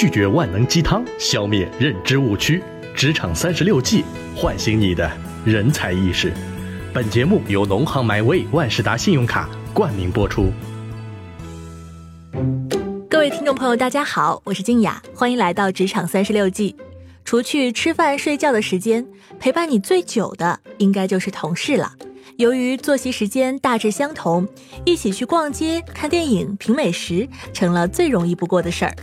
[0.00, 2.62] 拒绝万能鸡汤，消灭认知误区。
[2.94, 4.04] 职场三十六计，
[4.36, 5.10] 唤醒你的
[5.44, 6.32] 人才意识。
[6.94, 10.52] 本节目由农行 MyWay 万事达信用卡冠名播出。
[13.10, 16.76] 各位听众朋友，大家好，我是静雅，欢迎来到职场三十六计。
[17.24, 19.04] 除去吃饭睡觉的时间，
[19.40, 21.94] 陪伴你最久的应该就是同事了。
[22.36, 24.46] 由于作息时间大致相同，
[24.84, 28.94] 一起去逛街、看电影、品美食，成了最容易不过的事儿。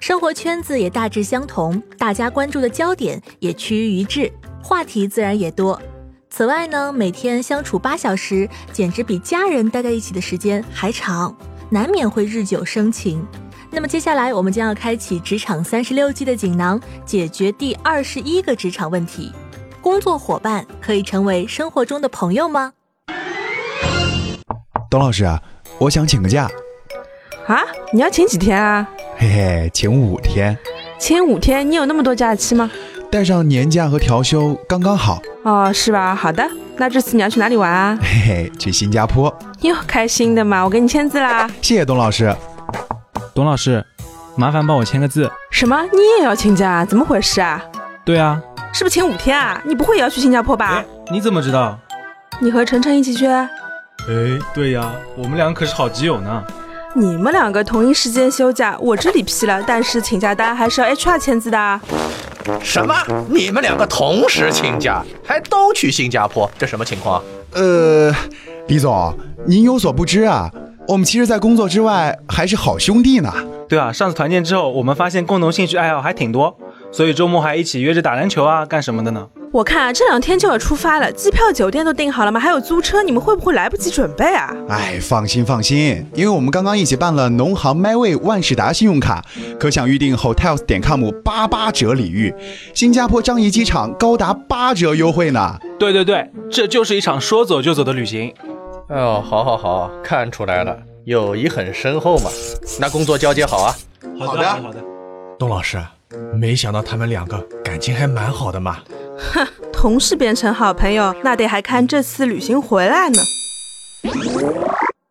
[0.00, 4.32] 生活圈子也大致相同，大家关注的焦点也趋于一致，
[4.62, 5.80] 话题自然也多。
[6.30, 11.36] 此外呢，每天相处八小时，简直比家人待在一起的时间还长，
[11.68, 13.24] 难免会日久生情。
[13.70, 19.30] 那么接下来，我们将要开启职场三十六计的锦囊，解决第二十一个职场问题：
[19.82, 22.72] 工作伙伴可以成为生活中的朋友吗？
[24.90, 25.28] 董老师，
[25.78, 26.50] 我想请个假。
[27.46, 28.88] 啊，你要请几天啊？
[29.20, 30.56] 嘿嘿，请五天，
[30.98, 32.70] 请五天，你有那么多假期吗？
[33.10, 35.20] 带上年假和调休刚刚好。
[35.44, 36.14] 哦，是吧？
[36.14, 36.42] 好的，
[36.78, 37.98] 那这次你要去哪里玩啊？
[38.00, 39.30] 嘿嘿，去新加坡。
[39.60, 41.46] 哟，开心的嘛，我给你签字啦。
[41.60, 42.34] 谢谢董老师。
[43.34, 43.84] 董老师，
[44.36, 45.30] 麻烦帮我签个字。
[45.50, 45.82] 什么？
[45.92, 46.82] 你也要请假？
[46.86, 47.62] 怎么回事啊？
[48.06, 48.40] 对啊，
[48.72, 49.60] 是不是请五天啊？
[49.66, 50.82] 你不会也要去新加坡吧？
[51.12, 51.78] 你怎么知道？
[52.38, 53.26] 你和晨晨一起去？
[53.26, 53.50] 哎，
[54.54, 56.42] 对呀，我们俩可是好基友呢。
[56.94, 61.80] 你们两个同一时间休假，我这里批了，但是请假单还是要 HR 签字的。
[62.60, 62.94] 什么？
[63.28, 67.22] 你们两个同时请假，还都去新加坡，这什么情况？
[67.52, 68.12] 呃，
[68.66, 69.16] 李总，
[69.46, 70.50] 您有所不知啊，
[70.88, 73.32] 我们其实，在工作之外还是好兄弟呢。
[73.68, 76.56] 对啊，上次团建之后，我们发现共同兴趣爱好还挺多，
[76.90, 79.28] 所以周末还一起约着打篮球啊，干什么的呢？
[79.52, 82.38] 我看啊，这两天就要出发了，机票、酒店都订好了吗？
[82.38, 84.54] 还有租车，你们会不会来不及准备啊？
[84.68, 89.24] 哎，放心放心，因为我们刚刚一起办了农行 MyWay 万事达信用卡，
[89.58, 92.32] 可享预订 Hotels 点 com 八八折礼遇，
[92.74, 95.58] 新加坡樟宜机场高达八折优惠呢。
[95.80, 98.32] 对对对，这就是一场说走就走的旅行。
[98.88, 102.30] 哎呦，好好好，看出来了，友谊很深厚嘛。
[102.78, 103.74] 那工作交接好啊。
[104.16, 104.78] 好的好的。
[105.38, 105.82] 董老师，
[106.34, 108.78] 没想到他们两个感情还蛮好的嘛。
[109.32, 113.22] 哼， 同事变成好朋友，那得还看这次旅行回来呢。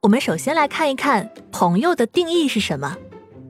[0.01, 2.97] 我们首先来看一看朋友的定义是什么。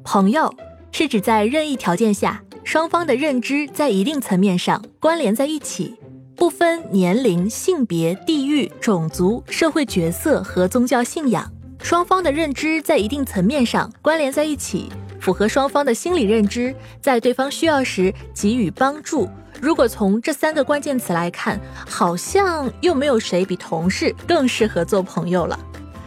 [0.04, 0.54] 朋友
[0.92, 5.96] 是指在任意条件下，双方的认知在一定层面上关联在一起，
[6.36, 14.90] 不分年龄、性别、地域、种族、社会角色和宗教信仰，双方的认知在一定层面上关联在一起，
[15.22, 19.30] 符合双方的心理认知，在对方需要时给予帮助。
[19.62, 25.60] 如果从这三个关键词来看，好像又没有谁比同事更适合做朋友了。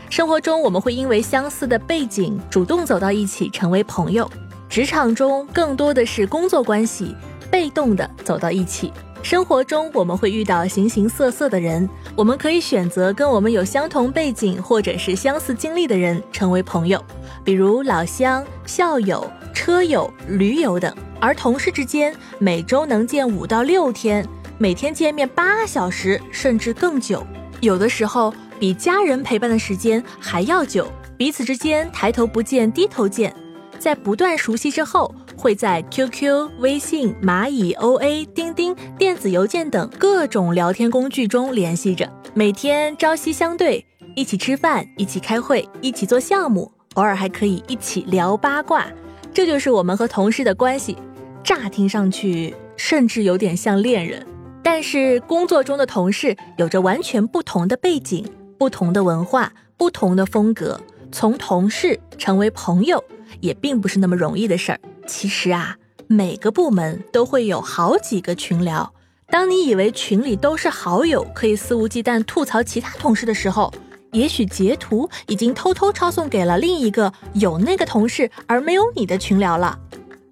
[0.09, 4.31] 生活中我们会因为相似的背景主动走到一起成为朋友，
[4.69, 7.15] 职场中更多的是工作关系，
[7.51, 8.93] 被动的走到一起。
[9.23, 17.03] 生活中我们会遇到形形色色的人，我们可以选择跟我们有相同背景或者是相似经历的人成为朋友，
[17.45, 20.95] 比如老乡、校友、车友、驴友等。
[21.23, 24.27] 而同事之间每周能见五到六天，
[24.59, 27.25] 每天见面八小时甚至更久，
[27.61, 30.91] 有的时候比家人陪伴的时间还要久。
[31.17, 33.33] 彼此之间抬头不见低头见，
[33.79, 48.89] 在不断熟悉之后，会在 QQ、微信、蚂蚁、OA、钉钉、电子邮件等各种聊天工具中联系着，每天朝夕相对，一起吃饭，一起开会，一起做项目，偶尔还可以一起聊八卦。
[49.33, 50.99] 这就是我们和同事的关系。
[51.45, 54.25] 乍听上去甚至有点像恋人，
[54.63, 58.25] 但是工作中的同事有着完全不同的背景、
[58.59, 60.81] 不同的文化、不同的风格，
[61.11, 63.03] 从同事成为朋友
[63.41, 64.79] 也并不是那么容易的事儿。
[65.07, 65.77] 其实啊，
[66.07, 68.93] 每个部门都会有好几个群聊，
[69.29, 73.73] 当你以为群里都是好友，可以肆无忌惮吐槽其他同事的时候，
[74.13, 79.77] 也许截图已经偷偷抄送给了另一个有那个同事而没有你的群聊了。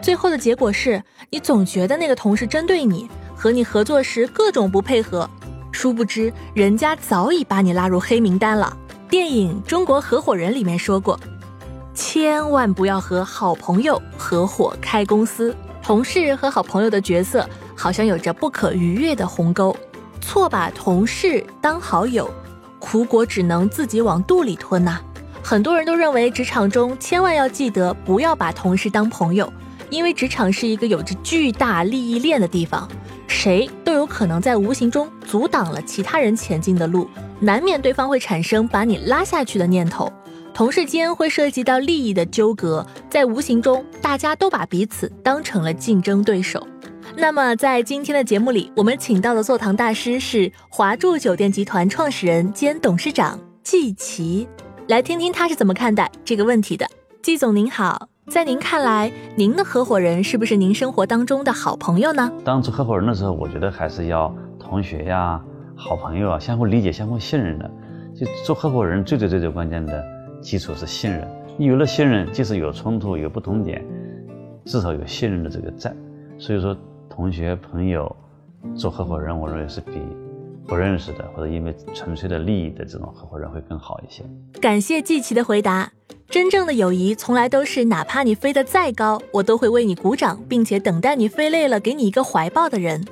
[0.01, 5.29] 最后的结果是你总觉得那个同事针对你，和你合作时各种不配合，
[5.71, 8.77] 殊不知人家早已把你拉入黑名单了。
[9.09, 11.19] 电影《中国合伙人》里面说过，
[11.95, 15.55] 千万不要和好朋友合伙开公司。
[15.83, 19.75] 同事和好朋友的角色好像有着不可逾越的鸿沟，
[20.21, 22.31] 错把同事当好友，
[22.79, 25.01] 苦果只能自己往肚里吞呐。
[25.43, 29.51] 很多人都认为职场中千万要记得不要把同事当朋友。
[29.91, 32.89] 因为职场是一个有着巨大利益链的地方，
[33.27, 37.09] 谁都有可能在无形中阻挡了其他人前进的路，
[37.41, 40.11] 难免对方会产生把你拉下去的念头。
[40.53, 46.67] 同事间会涉及到利益的纠葛，在无形中，大家都把彼此当成了竞争对手。
[47.17, 54.47] 那么，在今天的节目里，我们请到的座堂大师是华住酒店集团创始人兼董事长季琦，
[54.89, 56.87] 来听听他是怎么看待这个问题的。
[57.23, 62.31] 季总您好，在您看来，您的合伙人是不是您生活当中的好朋友呢？
[62.45, 65.43] 当做合伙人的时候，我觉得还是要同学呀、
[65.75, 67.69] 好朋友啊，相互理解、相互信任的。
[68.15, 70.01] 就做合伙人最最最最关键的
[70.41, 71.27] 基础是信任。
[71.59, 73.85] 你有了信任，即使有冲突、有不同点，
[74.65, 75.93] 至少有信任的这个在。
[76.39, 76.77] 所以说。
[77.13, 78.17] 同学朋友
[78.75, 80.01] 做合伙人，我认为是比
[80.71, 84.23] 不认识的或者因为纯粹的利益的这种合伙人会更好一些。
[84.61, 85.91] 感谢季琦的回答。
[86.29, 93.05] 真正的友谊从来都是，哪怕你飞得再高，我都会为你鼓掌，并且等待你飞累了给你一个怀抱的人。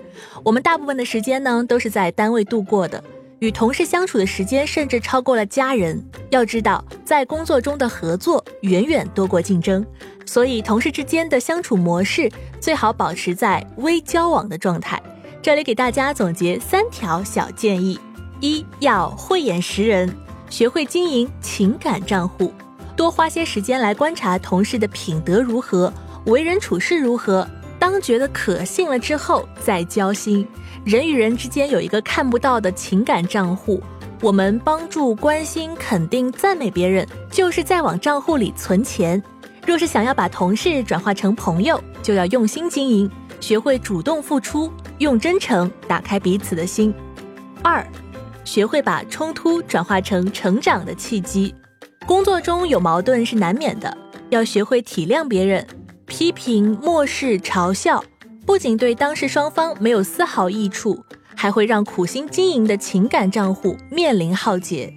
[0.44, 3.02] 我们大部分的时间呢，都是在单位度过的，
[3.40, 6.00] 与同事相处的时间甚至超过了家人。
[6.30, 9.84] 要知道，在工作中的合作远远多过竞争。
[10.24, 15.02] 所以，同事之间的相处模式最好保持在微交往的状态。
[15.40, 17.98] 这里给大家总结三条小建议：
[18.40, 20.12] 一要慧眼识人，
[20.50, 22.52] 学会经营情感账户，
[22.96, 25.92] 多花些时间来观察同事的品德如何，
[26.26, 27.48] 为人处事如何。
[27.78, 30.46] 当觉得可信了之后，再交心。
[30.84, 33.80] 人与人之间有一个看不到的情感账户，
[34.20, 39.22] 我们帮助、关心、肯定、赞美别人，就是在往账户里存钱。
[39.64, 43.08] 若是想要把同事转化成朋友，就要用心经营，
[43.38, 46.92] 学会主动付出，用真诚打开彼此的心。
[47.62, 47.86] 二，
[48.44, 51.54] 学会把冲突转化成成长的契机。
[52.06, 53.96] 工作中有矛盾是难免的，
[54.30, 55.66] 要学会体谅别人。
[56.06, 58.02] 批评、漠视、嘲笑，
[58.46, 61.04] 不仅对当事双方没有丝毫益处，
[61.36, 64.92] 还会让苦心经营的情感账户面临浩劫。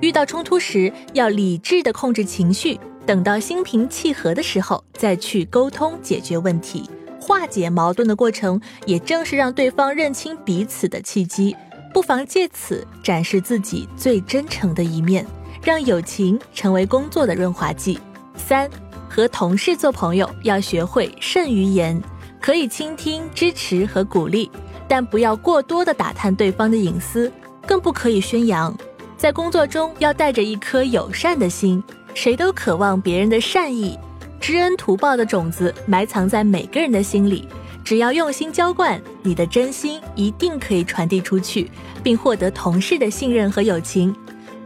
[0.00, 2.78] 遇到冲突时，要理智的控制情绪。
[3.04, 6.88] 等到心平气和的时候，再去沟通解决问题，
[7.22, 11.56] 化解矛盾的过程，也正是让对方认清彼此的契机。
[11.94, 15.24] 不妨借此展示自己最真诚的一面，
[15.62, 17.96] 让友情成为工作的润滑剂。
[18.34, 18.68] 三，
[19.08, 22.02] 和同事做朋友要学会慎于言，
[22.40, 24.50] 可以倾听、支持和鼓励，
[24.88, 27.32] 但不要过多的打探对方的隐私，
[27.64, 28.76] 更不可以宣扬。
[29.16, 31.80] 在工作中要带着一颗友善的心。
[32.14, 33.98] 谁都渴望别人的善意，
[34.42, 37.46] 知恩图报的种子埋藏在每个人的心里。
[37.84, 41.70] 只要用心浇灌，你的真心一定可以传递出去，
[42.02, 44.12] 并获得同事的信任和友情。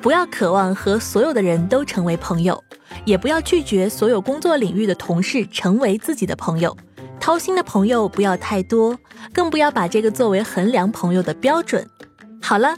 [0.00, 2.62] 不要渴望和所有的人都成为朋友，
[3.04, 6.74] 也不要拒绝所有工作领域的同事成为自己的朋友。
[7.20, 8.98] 掏心的朋友不要太多，
[9.30, 11.86] 更不要把这个作为衡量朋友的标准。
[12.40, 12.74] 好了。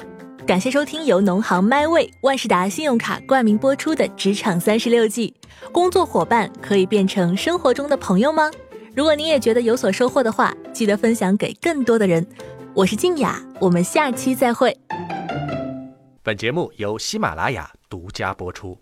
[0.48, 5.34] 感谢收听由农行 MyWay 万事达信用卡冠名播出的《职场三十六计》。
[5.72, 8.50] 工作伙伴可以变成生活中的朋友吗？
[8.96, 12.26] 如果您也觉得有所收获的话，记得分享给更多的人。
[12.72, 14.74] 我是静雅，我们下期再会。
[16.22, 18.74] 本节目由喜马拉雅独家播出。